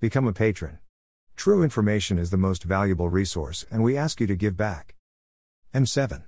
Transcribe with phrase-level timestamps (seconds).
[0.00, 0.78] Become a patron.
[1.34, 4.94] True information is the most valuable resource, and we ask you to give back.
[5.74, 6.22] M7.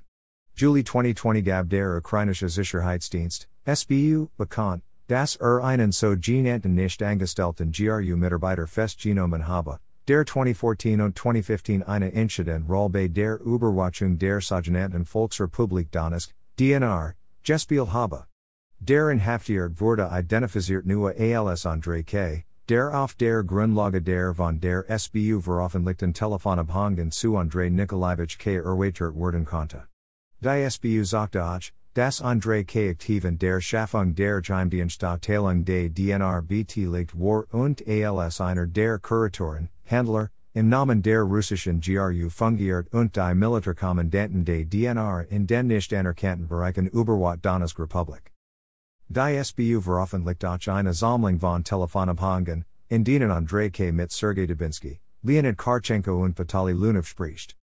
[0.57, 7.71] Juli 2020 Gab der Ukrainische Sicherheitsdienst, SBU, bekannt, das er einen so genannten nicht angestellten
[7.71, 9.79] GRU Mitarbeiter festgenommen habe,
[10.09, 17.15] der 2014 und 2015 eine Incident Roll bei der Überwachung der sogenannten Volksrepublik Donetsk, DNR,
[17.45, 18.27] gespielt habe.
[18.81, 24.85] Der Inhaftiert wurde identifiziert nur als Andre K., der auf der Grundlage der von der
[24.89, 28.59] SBU veröffentlichten Telefonabhängen zu Andre Nikolaevich K.
[28.59, 29.89] erweitert werden konnte.
[30.41, 32.91] Die SBU sagte auch, dass Andre K.
[32.91, 40.31] aktiven der Schaffung der Geheimdienstabteilung des DNR beteiligt war und als einer der Kuratoren, Handler,
[40.55, 46.47] im Namen der russischen GRU fungiert und die Militärkommandanten des DNR in den nicht anerkannten
[46.47, 48.31] Bereichen Überwacht Donetsk Republik.
[49.13, 53.91] Die SBU veröffentlicht auch eine Sammlung von Telefonabhängen, in denen Andrei K.
[53.91, 57.57] mit Sergei Dubinsky, Leonid Karchenko und Vitaly Lunov spricht.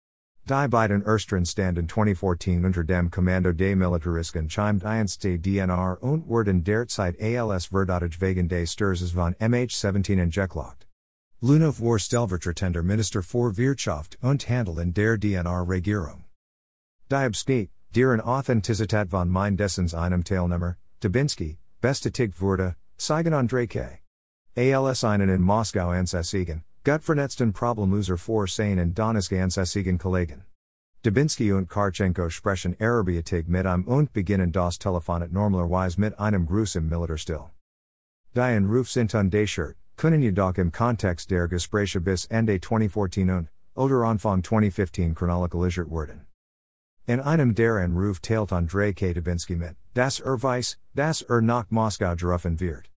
[0.49, 6.27] Die beiden ersten standen 2014 unter dem Kommando des Militaristen chimed Dienst des DNR und
[6.27, 10.85] wurden derzeit als Verdatig wegen des Sturzes von MH17 angeklagt.
[11.39, 16.25] Lunov war stellvertretender Minister für Wirtschaft und Handel in der DNR-Regierung.
[17.09, 23.99] Die Abschied, deren Authentizität von mein Dessens einem Teilnehmer, Dubinsky, bestätigt wurde, zeigen Andrei K.
[24.55, 30.45] ALS einen in Moskau ansässigen, Gutvernetzten Problemuser vor Sein in Donetsk ansässigen Kollegen.
[31.03, 36.77] Dubinsky und Karchenko sprechen Arabiatig mit einem und beginnen das Telefonet normalerweise mit einem Gruß
[36.77, 37.51] im Militarstil.
[38.35, 44.03] Die Ruf sind undeschirt, können jedoch im Kontext der Gespräche bis Ende 2014 und, oder
[44.03, 46.26] Anfang 2015 chronologisiert werden.
[47.07, 49.13] In einem der Ruf teilt Andrei K.
[49.13, 52.89] Dubinsky mit, das er weiß, dass er nach Moskau gerufen wird.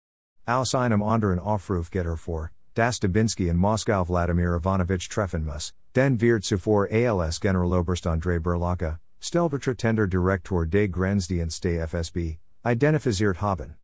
[0.47, 5.73] Aus einem anderen Aufruf geht er vor, das Dubinsky in Moskau Vladimir Ivanovich treffen muss,
[5.93, 13.75] den wird zuvor als Generaloberst Andrei Burlaka, Stellvertretender Direktor des Grenzdienst des FSB, identifiziert haben.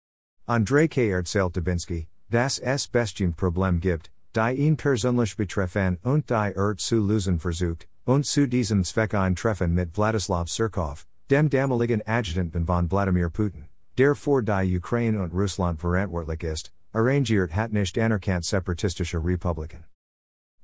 [0.48, 1.12] Andrei K.
[1.12, 7.00] erzählt Dubinsky, Das es bestimmt Problem gibt, die ihn persönlich betreffen und die er zu
[7.00, 12.88] lösen versucht, und zu diesem Zweck ein Treffen mit Vladislav Surkov, dem damaligen Adjutanten von
[12.88, 13.66] Vladimir Putin,
[13.98, 19.86] der für die Ukraine und Russland verantwortlich ist, arrangiert hat nicht anerkannt separatistische Republiken.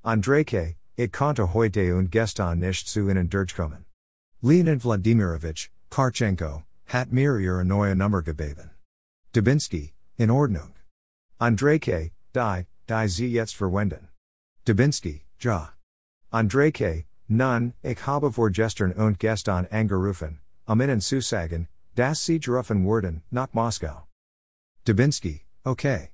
[0.03, 3.85] K., ich konnte heute und gestern nicht zu ihnen durchkommen.
[4.41, 8.71] Leonid Vladimirovich, Karchenko, hat mir ihre neue Nummer gebeten.
[9.33, 10.73] Dubinsky, in Ordnung.
[11.39, 14.09] Andrei K., die, die Sie jetzt verwenden.
[14.65, 15.69] Dubinsky, ja.
[16.31, 22.39] Andrei K., nun, ich habe vorgestern und gestern angerufen, um Ihnen zu sagen, dass Sie
[22.39, 24.07] gerufen wurden, nach Moskau.
[24.85, 26.11] Dubinsky, okay.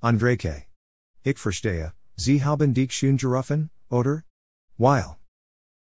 [0.00, 0.66] Andrei K.
[1.22, 4.24] Ich verstehe, Sie haben dich schon gerufen, oder?
[4.76, 5.16] Weil.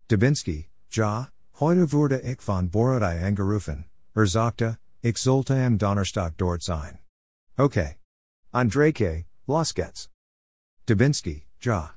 [0.08, 1.28] Dubinsky, ja,
[1.60, 6.98] heute wurde ich von Borodai angerufen, er sagte, ich sollte am Donnerstag dort sein.
[7.56, 7.96] Okay.
[8.52, 10.08] Andrei K., Loskets.
[10.86, 11.94] Dubinsky, Ja.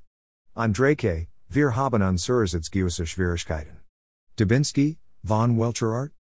[0.55, 3.79] Andrei K., Wir haben unseres gewisse Schwierigkeiten.
[4.35, 6.11] Dubinsky, von welcher Art?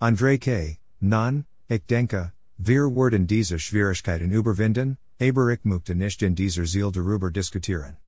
[0.00, 6.34] Andrei K., Nun, ich denke, wir werden diese Schwierigkeiten überwinden, aber ich möchte nicht in
[6.34, 7.98] dieser Ziel darüber diskutieren.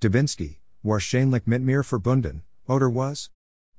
[0.00, 3.30] Dubinsky, wahrscheinlich mit mir verbunden, oder was?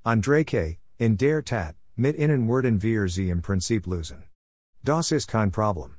[0.03, 4.23] Andrei K., in der Tat, mit ihnen werden wir sie im Prinzip lösen.
[4.83, 5.97] Das ist kein Problem.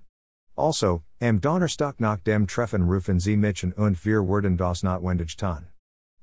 [0.57, 5.69] Also, am Donnerstag nach dem Treffen rufen Sie Mitchen und wir werden das notwendig tun.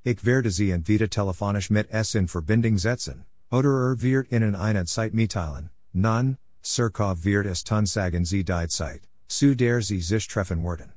[0.08, 4.86] Ich werde Sie entweder telefonisch mit S in Verbindung setzen, oder er wird Ihnen eine
[4.86, 10.28] Zeit mitteilen, nun, Surkov wird es tun sagen Sie die Zeit, zu der Sie sich
[10.28, 10.94] treffen werden.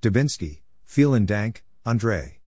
[0.00, 2.40] Dubinsky, vielen Dank, Andrei.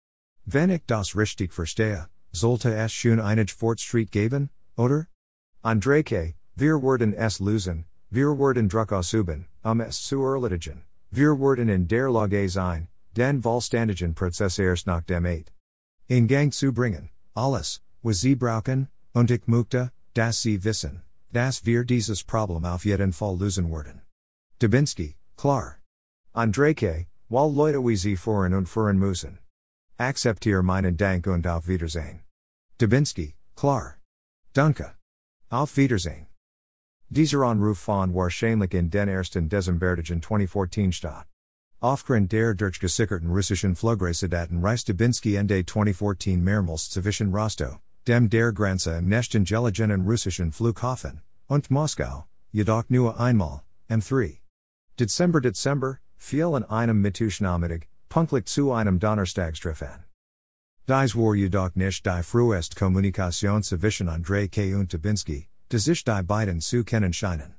[0.47, 4.49] Wenn ich das richtig verstehe, sollte es schon einige Fortschritt geben,
[4.79, 5.09] oder?
[5.61, 10.85] Andrei K., wir werden es lösen, wir werden Druck ausüben, um es zu erledigen.
[11.11, 15.53] Wir werden in der Lage sein, den Vollständigen Prozess erst nach dem 8.
[16.10, 21.03] In Gang zu bringen, alles, was Sie brauchen, und ich möchte, dass Sie wissen,
[21.33, 24.01] dass wir dieses Problem auf jeden Fall lösen werden.
[24.59, 25.77] Dubinsky, klar.
[26.33, 29.39] Andrei K., weil Leute wie Sie fuhren und fuhren müssen.
[29.99, 32.21] Akzeptiere meinen Dank und auf Wiedersehen.
[32.78, 33.99] Dubinsky, klar.
[34.54, 34.95] Danke.
[35.51, 36.27] Auf Wiedersehen.
[37.11, 41.27] Dieser Anruf von wahrscheinlich in den ersten Desembertigen 2014 statt.
[41.80, 47.78] Aufgrund der durchgesickerten russischen Flugreisedaten reiste Dubinsky Ende 2014 mehrmals zwischen Rostow,
[48.09, 54.39] dem der Grenze im nächsten gelegenen russischen Flughafen, und Moskau, jedoch nur einmal, M3.
[54.98, 60.04] Dezember Dezember, fiel in einem Mittelschnammitig, Punktlich zu einem Donnerstagstreffen.
[60.89, 64.75] Dies war jedoch nicht die frühest Kommunikation zwischen André K.
[64.75, 67.54] und Dubinsky, die sich die beiden zu kennen scheinen.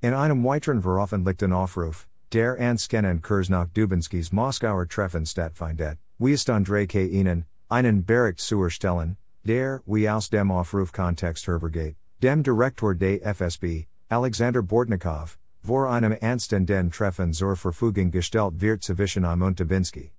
[0.00, 6.48] In einem weiteren veröffentlichten Aufruf, der Anskennen Kurs nach Dubinskys Moskauer Treffen stattfindet, wie ist
[6.48, 7.04] André K.
[7.04, 13.20] Ihnen, einen Bericht zu erstellen, der, wie aus dem Aufruf Kontext hervorgeht, dem Direktor des
[13.20, 20.12] FSB, Alexander Bortnikov, vor einem anständigen Treffen zur Verfügung gestellt wird zwischen ihm und Dubinsky.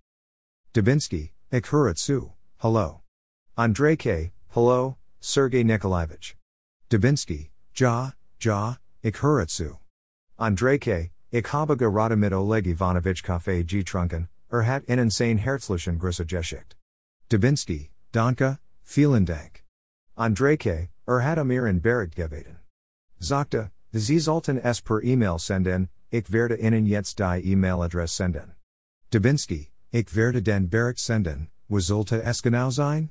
[0.74, 3.02] Dubinsky, ich höre zu, hello.
[3.56, 6.38] Andrei K., hello, Sergei Nikolaevich.
[6.90, 9.80] Dubinsky, ja, ja, ich höre zu.
[10.38, 15.98] Andrei K., ich habe gerade mit Oleg Ivanovich Kaffee getrunken, er hat einen sein herzlichen
[15.98, 16.78] Grüße geschickt.
[17.30, 19.64] Dubinsky, danke, vielen Dank.
[20.16, 22.60] Andrei K., er hat mir in Bericht gebeten.
[23.18, 28.54] Sagte, Sie sollten es per E-Mail senden, ich werde Ihnen jetzt die E-Mail-Adresse senden.
[29.10, 33.10] Dubinsky, ich werde den Bericht senden, wo sollte es genau sein?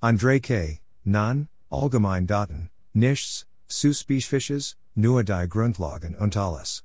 [0.00, 6.82] André K., Nan, allgemein Daten, nichts, zu Speechfisches, nur die Grundlagen und alles.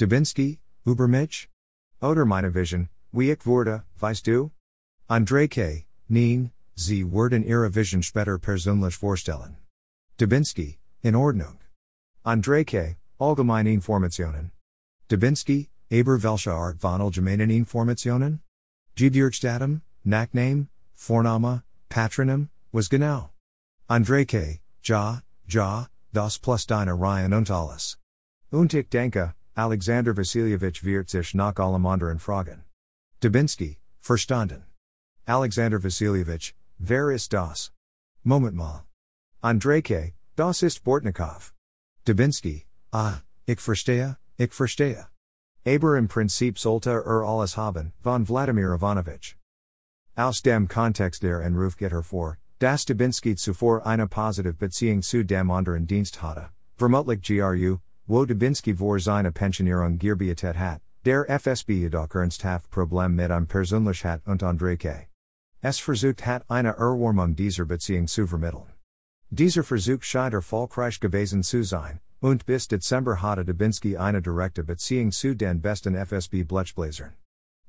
[0.00, 1.50] Dubinsky, über mich?
[2.00, 3.84] Oder meine Vision, wie ich wurde,
[4.22, 4.50] du?
[5.10, 9.58] André K., Nein, Sie werden Ihre Vision später persönlich vorstellen.
[10.16, 11.58] Dubinsky, in Ordnung.
[12.24, 14.52] André K., Allgemeine Informationen.
[15.08, 18.40] Dubinsky, Aber welche Art von allgemeinen Informationen?
[18.96, 23.28] Gebürtsdatum, Nachname, Vorname, Patronym, was genau.
[23.86, 27.98] André K., Ja, Ja, das plus deine Ryan und alles.
[28.50, 32.64] Und ich denke, Alexander Vasilievich wird nach allem anderen fragen.
[33.20, 34.64] Dubinsky, verstanden.
[35.26, 37.70] Alexander Vasilievich, wer ist das?
[38.24, 38.86] Moment mal.
[39.42, 41.52] André K., das ist Bortnikov.
[42.06, 45.08] Dubinsky, ah, ich verstehe, ich verstehe.
[45.66, 49.36] Aber im Prinzip sollte er alles haben, von Vladimir Ivanovich.
[50.16, 55.50] Aus dem Kontext der Enruf geht hervor, dass Dubinsky zuvor eine positive Beziehung zu dem
[55.50, 56.48] anderen Dienst hatte,
[56.78, 57.80] vermutlich GRU,
[58.10, 64.04] wo Dubinsky vor seine Pensionierung gearbeitet hat, der FSB jedoch ernsthaft Problem mit einem persönlich
[64.04, 65.06] hat und André K.
[65.62, 68.66] Es versucht hat eine Erwarmung dieser Beziehung zu vermitteln.
[69.30, 75.12] Dieser Versuch scheint erfolgreich gewesen zu sein, und bis Dezember hatte Dubinsky eine direkte Beziehung
[75.12, 77.12] zu den besten FSB Blechbläsern.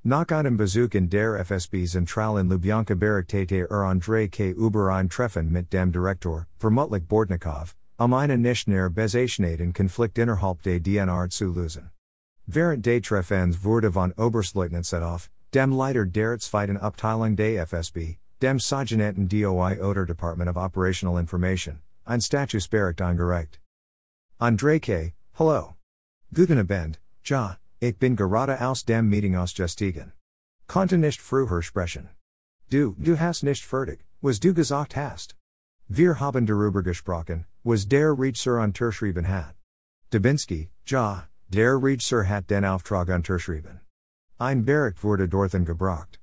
[0.03, 4.49] Nach einem Besuch in der FSB Zentral in Lubyanka berichtete er André K.
[4.49, 10.81] über ein Treffen mit dem Direktor, vermutlich Bortnikov, um eine nicht bezeichneten Konflikt innerhalb des
[10.81, 11.91] DNR zu lösen.
[12.47, 18.59] Während des Treffens wurde von Oberstleutnant Sedov, dem Leiter der zweiten Abteilung des FSB, dem
[18.59, 23.59] Sergeanten DOI oder Department of Operational Information, ein Statusbericht eingereicht.
[24.39, 25.75] André K., hello.
[26.33, 30.13] Guten Abend, ja, ich bin gerade aus dem Meeting ausgestiegen.
[30.67, 32.09] Konnte nicht früher sprechen.
[32.69, 35.35] Du, du hast nicht fertig, was du gesagt hast.
[35.93, 39.55] Wir haben darüber gesprochen, was der Reitzer unterschrieben hat.
[40.09, 43.81] Dubinsky, ja, der Reitzer hat den Auftrag unterschrieben.
[44.37, 46.21] Ein Bericht wurde dorthin gebracht.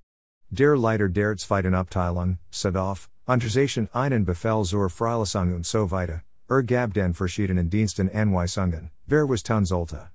[0.48, 6.62] Der Leiter der zweiten Abteilung, Sadov, Unterzeichen einen Befehl zur Freilassung und so weiter, er
[6.62, 10.08] gab den verschiedenen Diensten Anweisungen, wer was tun sollte.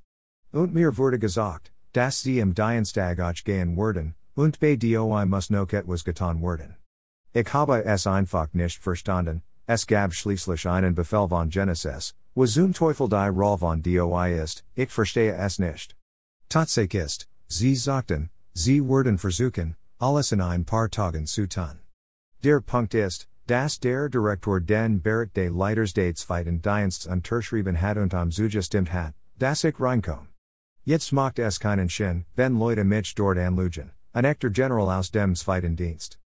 [0.51, 5.71] Und mir wurde gesagt, dass sie im Dienstag gehen werden, und bei DOI muss noch
[5.71, 6.75] etwas getan werden.
[7.35, 12.73] Ich habe es einfach nicht verstanden, es gab schließlich einen Befehl von Genesis, was zum
[12.73, 15.95] Teufel die Rolle von DOI ist, ich verstehe es nicht.
[16.47, 21.79] Tatsache ist, sie sagten, sie werden versuchen, alles in ein paar Tagen zu tun.
[22.43, 27.97] Der Punkt ist, dass der Direktor den Bericht des Leiters des zweiten Diensts unterschrieben hat
[27.97, 30.27] und am zugestimmt hat, dass ich reinkomme.
[30.83, 35.33] Jetzt macht es keinen Sinn, wenn Leute mich dort anlügen, ein echter General aus dem
[35.33, 36.19] zweiten Dienst.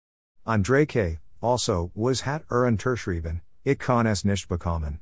[0.48, 5.02] André K., also, was hat er unterschrieben, ich kann es nicht bekommen.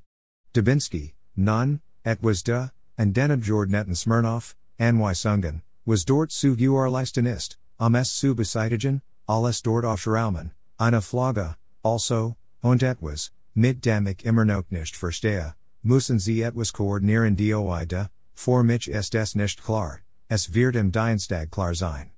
[0.53, 7.93] Dubinsky, nun, etwas da, und den Abgeordneten Smirnov, Anweisungen, was dort zu Leisten ist, am
[7.93, 10.49] es zu beseitigen, alles dort aufschrauben,
[10.79, 16.41] eine Flagge, also, und et was, mit dem ich immer noch nicht verstehe, müssen sie
[16.41, 21.75] etwas koordinieren doi de, for mich ist es nicht klar, es wird im Dienstag klar
[21.75, 22.09] sein.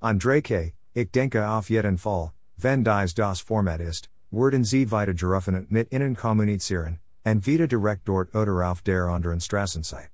[0.00, 5.14] André K., ich denke auf jeden Fall, wenn dies das Format ist, werden sie weiter
[5.14, 10.10] gerufen mit ihnen kommunizieren, und wieder direkt dort oder auf der anderen Straßenzeit.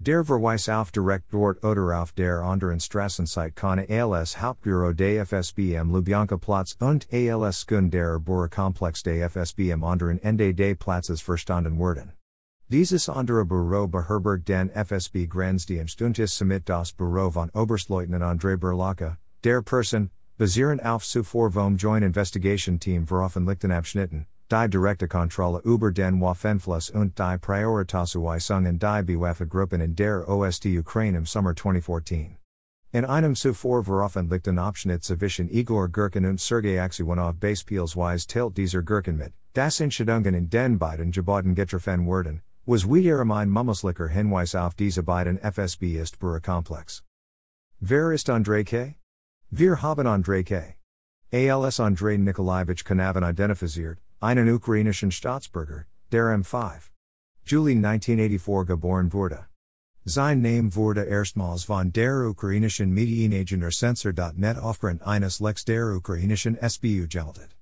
[0.00, 5.90] Der Verweis auf direkt dort oder auf der anderen Straßenzeit kann ALS Hauptbüro des FSBM
[5.90, 12.12] Lubyanka Platz und ALS Skund der Komplex des FSBM anderen Ende des Platzes verstanden werden.
[12.68, 18.56] Dieses andere Büro beherbergt den FSB Grenzdienst und ist somit das Büro von Oberstleutnant André
[18.56, 25.60] Burlaka, der Person, basieren auf zuvor vom joint investigation team veröffentlichten Abschnitten, die direkte Kontrolle
[25.64, 32.36] über den Waffenfluss und die Prioritasweisungen die Bewaffnungsgruppen in der Ost Ukraine im Sommer 2014.
[32.92, 39.16] In einem zuvor veröffentlichten Abschnitt zwischen Igor Girkin und Sergei Aksyonov Beispielsweise teilt dieser Girkin
[39.16, 44.76] mit, das Entscheidungen in den beiden Gebauten getroffen werden, was wiederum ein Mummuslicher Hinweis auf
[44.76, 47.02] diese beiden FSB ist Komplex.
[47.80, 48.94] Wer ist Andrei K?
[49.50, 50.76] Wir haben Andrei K.
[51.32, 56.90] ALS Andrei Nikolaevich Kanavin identifiziert, einen ukrainischen Staatsbürger, der M5.
[57.46, 59.46] Juli 1984 geboren wurde.
[60.04, 67.08] Sein Name wurde erstmals von der ukrainischen Medienagentur Censor.net aufgrund eines Lex der ukrainischen SBU
[67.08, 67.56] gemeldet.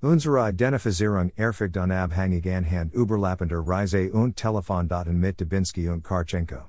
[0.00, 6.64] Unsere Identifizierung erfolgt unabhängig anhand überlappender Reise und Telefondaten mit Dubinsky und Karchenko.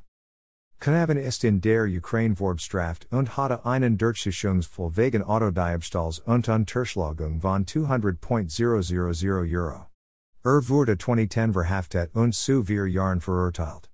[0.81, 7.65] Kanavin ist in der Ukraine Vorbestraft und hatte einen Durchsuchungsfall wegen Autodiebstahls und Unterschlagung von
[7.65, 9.87] 200.000 Euro.
[10.45, 13.89] Er wurde 2010 verhaftet und zu vier Jahren verurteilt.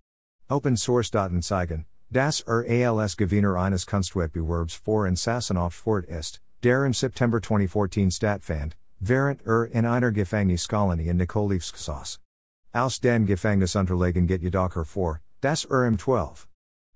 [0.47, 6.39] Open Source Daten zeigen, dass er als Gewinner eines Kunstwettbewerbs vor in Insassenauf fort ist,
[6.61, 12.19] der im September 2014 stattfand, während er in einer Gefängniskolonie in Nikolivsk saß.
[12.73, 16.47] Aus den Gefängnisunterlagen geht jedoch hervor, das er im 12.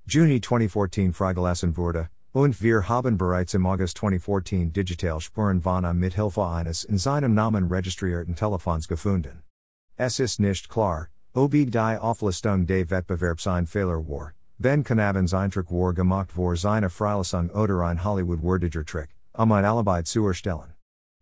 [0.10, 6.00] Juni 2014 freigelassen wurde, und wir haben bereits im August 2014 digital Spuren von am
[6.00, 9.44] Mithilfe eines in seinem Namen registrierten Telefons gefunden.
[9.98, 15.70] Es ist nicht klar, ob die Auflistung des Wettbewerbs ein Fehler war, wenn Kanavins Eintrag
[15.70, 20.74] war gemacht vor seine Freilassung oder ein Hollywood-wordiger Trick, um ein Alibi zu erstellen.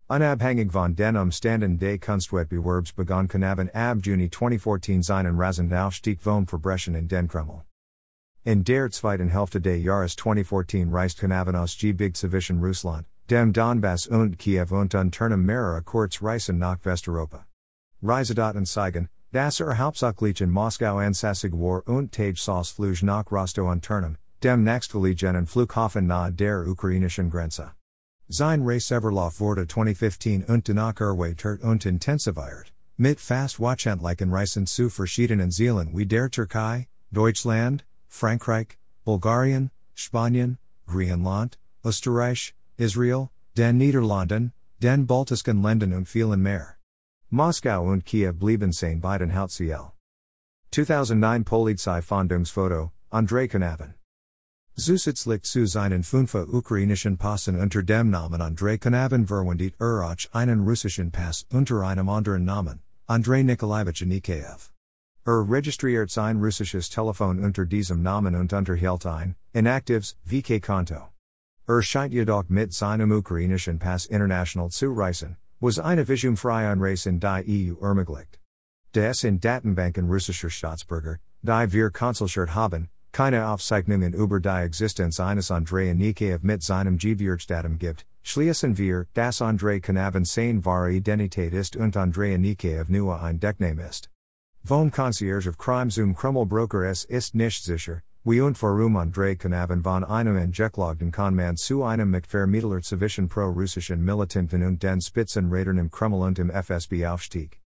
[0.08, 6.46] Unabhängig von den Umständen des Kunstwettbewerbs begann Kanavin ab Juni 2014 seinen rasenden Aufstieg von
[6.46, 7.67] Verbrechen in den Kreml.
[8.44, 14.06] In der zweiten Hälfte des Jahres 2014 reist Kanavin aus Big zwischen Russland, dem Donbass
[14.06, 17.44] und Kiew und unternem mehrere Kurzreisen nach Westeuropa.
[18.00, 23.68] Reisedaten zeigen, dass er hauptsächlich in Moskau ansässig war und Tage sauce Flug nach Rostow
[23.68, 27.72] unternem, dem nächstgelegenen Flughafen nahe der ukrainischen Grenze.
[28.28, 35.50] Sein Reiseverlauf wurde 2015 und danach erweitert und intensiviert, mit fast wöchentlichen Reisen zu verschiedenen
[35.50, 45.62] Zielen wie der Türkei, Deutschland, Frankreich, Bulgarien, Spanien, Griechenland, Österreich, Israel, den Niederlanden, den baltischen
[45.62, 46.78] Ländern und vielen mehr.
[47.30, 49.92] Moskau und Kiew blieben seine beiden Hauptziele.
[50.70, 53.94] 2009 Polizei-Fahndungsfoto, Andrei Kanavin.
[54.76, 60.60] Zusätzlich zu seinen fünf ukrainischen Passen unter dem Namen Andrei Kanavin verwendet er auch einen
[60.60, 64.70] russischen Pass unter einem anderen Namen, Andrei Nikolaevich Anikeyev.
[65.28, 71.06] Er registriert sein russisches Telefon unter diesem Namen und unterhält ein, inaktives, VK-Konto.
[71.66, 77.20] Er scheint jedoch mit seinem ukrainischen Pass international zu reisen, was eine visumfreie Anreise in
[77.20, 78.38] die EU ermöglicht.
[78.94, 85.50] Des in Datenbanken russischer Staatsbürger, die wir konsultiert haben, keine Aufzeichnungen über die Existenz eines
[85.50, 91.76] Andrei Anikeyev mit seinem Geburtsdatum gibt, schließen wir, dass Andrei Kanavin seine wahre Identität ist
[91.76, 94.08] und Andrei Anikeyev nur ein Deckname ist.
[94.64, 99.82] Vom Concierge of Crime zum Krummelbroker es ist nicht sicher, wie und warum Andrei Kanavin
[99.82, 102.46] von einem Entgeklagten Konman zu einem McFair
[102.82, 107.60] zwischen pro-russischen Militanten und den Spitzenreitern im Kreml und im FSB aufstieg.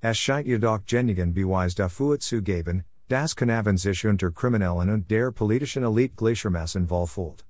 [0.00, 5.32] Es scheint jedoch genigen Beweis dafür zu geben, dass Kanavin sich unter Kriminellen und der
[5.32, 7.44] politischen Elite gleichermaßen wohlfühlt.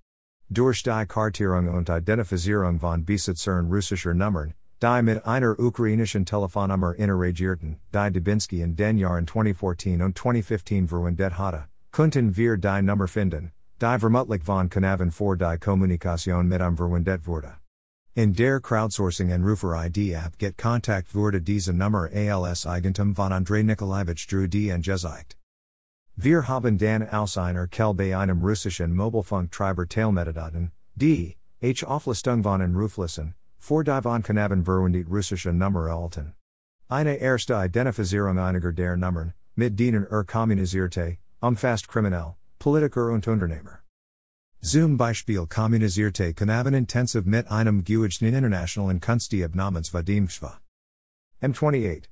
[0.50, 7.78] Durch die Kartierung und Identifizierung von Besitzern russischer Nummern, Die mit einer ukrainischen Telefonnummer interagierten,
[7.92, 13.50] die Dubinsky in den Jahren 2014 und 2015 verwendet hatte, könnten wir die Nummer finden,
[13.80, 17.54] die vermutlich von Kanavin vor die Kommunikation mit am verwendet wurde.
[18.14, 23.32] In der Crowdsourcing and Rufer ID App Get Contact wurde diese Nummer als Eigentum von
[23.32, 25.36] Andrei Nikolaevich Drew die Gezeigt.
[26.14, 31.84] Wir haben den aus einer Quelle einem russischen Mobilfunktreiber Teilmetadaten, die, H.
[31.84, 36.34] Auflistung von Ruflissen, Vor Divan Kanavin verwendet russische Nummer Alten.
[36.88, 43.80] Eine erste Identifizierung einiger der Nummern, mit denen er kommunizierte, umfasst kriminell, Politiker und Unternehmer.
[44.60, 50.58] Zum Beispiel kommunizierte Kanavin intensiv mit einem Geugenen internationalen Kunstdieb namens Vadim Shva.
[51.42, 52.04] M28.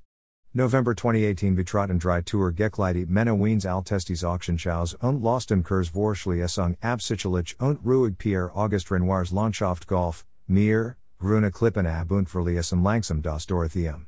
[0.53, 7.59] November 2018 betraten drei Tour gekleidet Männer Wiens Altestis Auctionshaus und Losten Kurs Vorschließung absicherlich
[7.59, 13.47] und ruhig Pierre August Renoirs Landschaft Golf, Mir, Grüne Klippen ab und verließen langsam das
[13.47, 14.05] Dorotheum.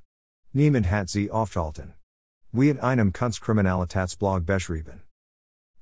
[0.54, 1.94] Niemand hat sie aufgehalten.
[2.52, 5.02] Wie in einem Kunstkriminalitätsblog beschrieben.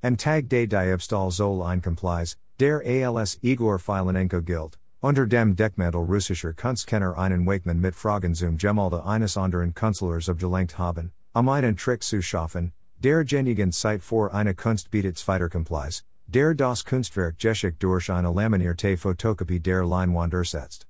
[0.01, 6.05] Am Tag des Diebstahls soll ein Complies, der ALS Igor Filinenko gilt, unter dem Deckmantel
[6.05, 11.75] russischer Kunstkenner einen Wakeman mit Fragen zum Gemalde eines anderen Künstlers abgelenkt haben, um einen
[11.75, 17.37] Trick zu schaffen, der genigen Zeit vor eine Kunst bietet zweiter complies, der das Kunstwerk
[17.37, 20.86] geschickt durch eine laminierte Fotokopie der Leinwand ersetzt.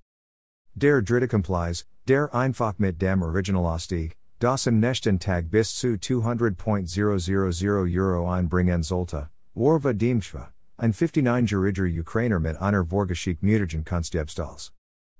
[0.79, 5.97] Der dritte complies, der einfach mit dem Original Ausstieg, das im nächsten Tag bis zu
[5.97, 14.71] 200.000 Euro einbringen sollte, war Vadimshva, ein 59-jähriger Ukrainer mit einer Vorgeschichte mutigen Kunstdiebstahls.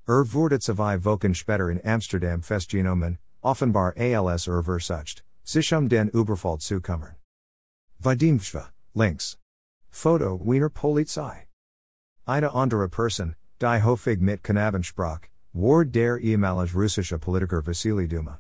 [0.05, 6.09] Er wurde zwei Wochen später in Amsterdam festgenommen, offenbar als er versucht, sich um den
[6.09, 7.15] Überfall zu kümmern.
[7.97, 9.39] Vadimshva, links.
[9.89, 11.47] Foto Wiener Polizei.
[12.27, 15.21] Eine andere Person, die Hofig mit Kanavin sprach,
[15.59, 18.39] war der ehemalige russische Politiker Vasily Duma.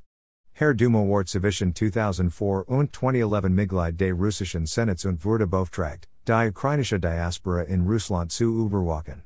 [0.51, 6.49] Herr Duma ward zwischen 2004 und 2011 Mitglied des russischen Senats und wurde beauftragt, die
[6.49, 9.23] ukrainische Diaspora in Russland zu überwachen.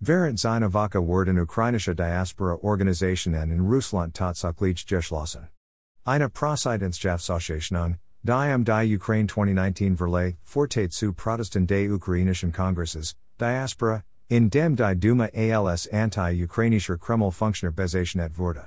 [0.00, 5.48] Während seiner Woche wurden ukrainische Diaspora-Organisationen in Russland tatsächlich geschlossen.
[6.04, 14.02] Eine Prosidentschaftsausschaffung, die am die Ukraine 2019 Verlay, Fortate zu Protestant des ukrainischen Kongresses, Diaspora,
[14.28, 18.66] in dem die Duma als anti-ukrainischer Kreml-Funktioner bezeichnet wurde.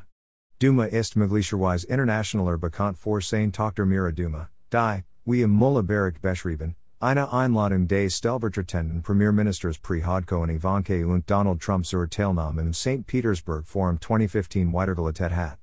[0.60, 6.76] Duma ist möglicherweise internationaler bekannt vor sein Tochter Mira Duma, die, wie im Mullabericht beschrieben,
[7.02, 13.08] Eine Einladung des stellvertretenden Premierministers Prihodko und Ivanka und Donald Trump zur Teilnahme im St.
[13.08, 15.60] Petersburg Forum 2015 weitergeleitet hat.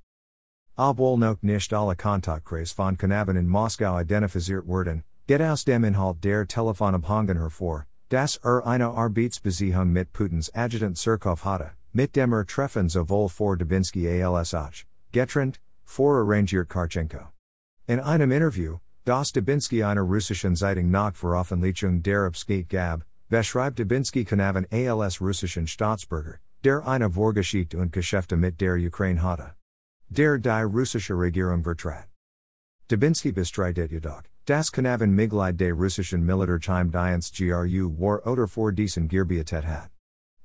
[0.76, 6.24] Obwohl noch nicht alle Kontaktkreis von Kanavin in Moskau identifiziert wurden, geht aus dem Inhalt
[6.24, 12.46] der Telefonabhängen hervor, dass er eine Arbeitsbeziehung mit Putins Adjutant Surkov hatte, mit dem er
[12.46, 17.30] Treffen sowohl vor Dubinsky als auch, getrennt, vor arrangiert Karchenko.
[17.86, 24.24] In einem Interview, Das Dubinsky einer russischen Zeitung nach Veröffentlichung der Abskate gab, beschreibt Dubinsky
[24.24, 29.54] Kanavin als russischen Staatsbürger, der eine Vorgeschichte und Geschäfte mit der Ukraine hatte.
[30.08, 32.08] Der die russische Regierung vertrat.
[32.88, 39.64] Dubinsky bestreitet jedoch, das Kanavin Mitglied des russischen Militärgeheimdienst GRU war oder vor diesen Gearbeitet
[39.64, 39.90] hat.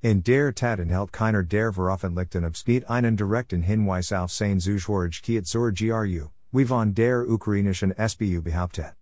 [0.01, 5.71] In der Tat enthält keiner der veröffentlichten Abskate einen direkten Hinweis auf sein Zugehörigkeit zur
[5.71, 8.95] GRU, wie von der ukrainischen SBU behauptet.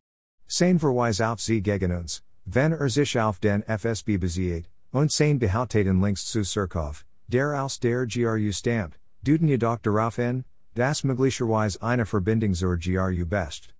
[0.46, 5.40] Sein Verweis auf sie gegen uns, wenn er sich auf den FSB bezieht, und sein
[5.40, 10.44] behaupteten links zu Surkov, der aus der GRU stammt, duden jedoch darauf hin,
[10.80, 13.74] das möglicherweise eine Verbindung zur GRU best.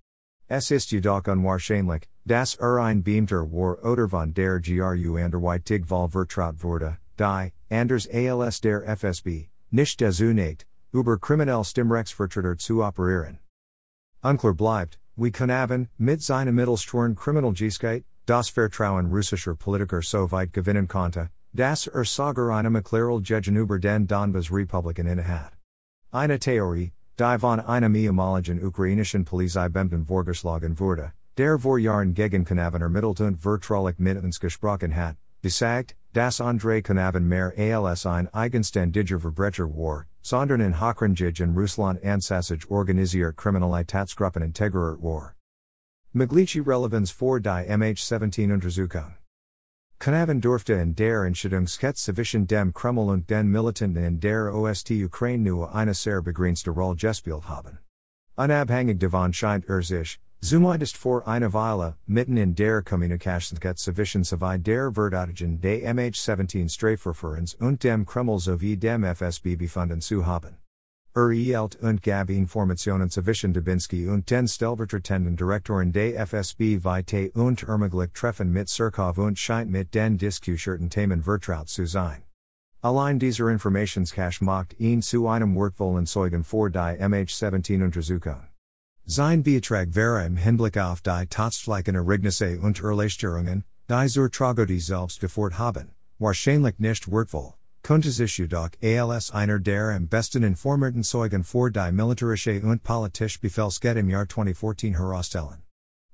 [0.48, 6.62] Es ist jedoch unwahrscheinlich, dass er ein Beamter war oder von der GRU anderweitig vertraut
[6.62, 13.38] wurde, die, anders als der FSB, nicht nicht, über kriminell Stimmrechtsvertreter zu operieren.
[14.22, 20.86] Unklar bleibt, wie Kanavin, mit seiner Mittelsteuern Kriminalgeschichte, das Vertrauen russischer Politiker so weit gewinnen
[20.86, 25.59] konnte, dass er sogar eine Erklärung gegenüber den Donbass Republiken innehat.
[26.12, 32.82] Eine Theorie, die von einem ehemaligen ukrainischen Polizeibeamten vorgeschlagen wurde, der vor Jahren gegen Kanavin
[32.82, 39.20] ermittelt und vertraulich mit uns gesprochen hat, besagt, dass Andrei Kanavin mehr als ein eigenständiger
[39.20, 45.36] Verbrecher war, sondern in Hochranjig in Russland ansassig organisiert Kriminalitätsgruppen integriert war.
[46.12, 49.19] Maglici Relevans for die MH17 Untersuchung.
[50.00, 55.44] Kanavin durfte in der Entscheidungskette zwischen dem Kreml und den Militanten in der Ost Ukraine
[55.44, 57.80] nur eine sehr begrenzte Rolle gespielt haben.
[58.34, 64.56] Unabhängig davon scheint er sich, Zumindest vor eine Weile, mitten in der Kommunikationskette zwischen zwei
[64.56, 70.56] der Verteidigen des MH17 Strafverfahrens und dem Kreml sowie dem FSB befunden zu haben.
[71.12, 78.14] Erhielt und gab Informationen zwischen Dubinsky und den stellvertretenden Direktoren des FSB weite und ermöglicht
[78.14, 82.22] Treffen mit Surkov und scheint mit den diskutierten Themen vertraut zu sein.
[82.80, 88.46] Allein dieser Informationscache macht ihn zu einem wertvollen Zeugen vor die MH17 Untersuchung.
[89.04, 95.18] Sein Beitrag wäre im Hinblick auf die Tatsächlichen Ereignisse und Erleichterungen, die zur Tragödie selbst
[95.18, 101.44] geführt haben, wahrscheinlich nicht wertvoll, könnte sich jedoch als einer der am besten informierten Zeugen
[101.44, 105.62] vor die militärische und politische Befehlskette im Jahr 2014 herausstellen.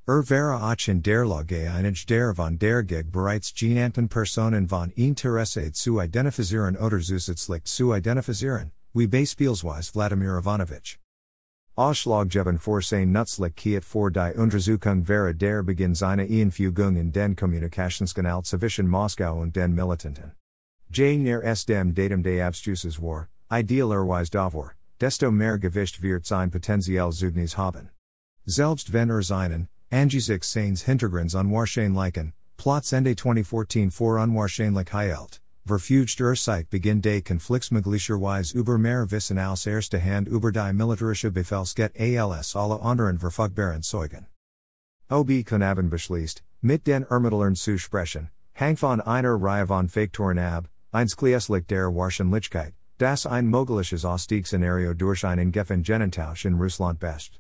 [0.09, 4.91] Er wäre auch in der Lage einig der von der Gig bereits genannten Personen von
[4.93, 11.01] Interesse zu identifizieren oder zusätzlich zu identifizieren, wie beispielsweise Vladimir Ivanovich.
[11.75, 18.45] Ausschlaggebend für sein Nutzlichkeit für die Untersuchung wäre der Beginn seiner Einfügung in den Kommunikationskanal
[18.45, 20.33] zwischen Moskau und den Militanten.
[20.91, 26.51] Je näher es dem Datum des Abstuces war, idealerweise davor, desto mehr Gewicht wird sein
[26.51, 27.91] Potenzial Zeugnis haben.
[28.47, 35.41] Selbst wenn er seinen, angesichts seines Hintergrunds unwahrscheinlichen, Plots Ende 2014 vor unwahrscheinlich heilt.
[35.67, 40.73] Verfügt der Zeit beginn des Konflikts möglicherweise über mehr Wissen als erste Hand über die
[40.73, 44.27] militärische Befehlsget als alle anderen verfügbaren Zeugen.
[45.11, 50.69] OB Kanavin beschließt, mit den Ermittlern zu sprechen, hang von einer Reihe von Faktoren ab,
[50.97, 57.39] einschließlich der Wahrscheinlichkeit, das ein mögliches Ausstiegsszenario durch einen Gefangentausch in Russland best.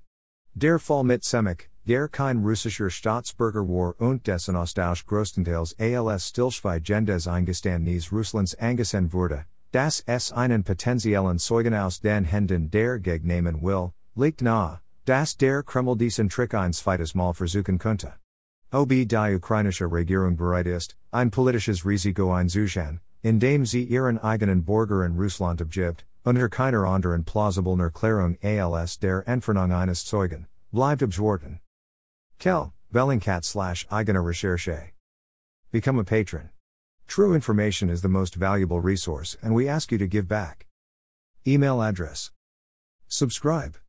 [0.52, 7.26] Der Fall mit Semik, der kein russischer Staatsbürger war und dessen Austausch größtenteils als Stillschweigendes
[7.26, 13.92] Eingeständnis Russlands angesehen wurde, das es einen potenziellen Zeugen aus den Händen der Gegnehmen will,
[14.16, 18.12] liegt nahe, dass der Kreml diesen Trick ein zweites Mal versuchen könnte.
[18.70, 25.04] Ob die ukrainische Regierung bereit ist, ein politisches Risiko einzugehen, indem sie ihren eigenen Bürger
[25.04, 31.60] in Russland abgibt, unter keiner anderen plausiblen Erklärung als der Entfernung eines Zeugen, bleibt abgeworfen.
[32.38, 34.92] Kell, Bellingcat slash eigene Recherche.
[35.70, 36.50] Become a patron.
[37.06, 40.66] True information is the most valuable resource and we ask you to give back.
[41.46, 42.32] Email address.
[43.08, 43.76] Subscribe.